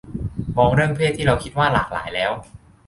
[0.57, 2.31] มองเรื่องเพศที่เราคิดว่าหลากหลายแล้ว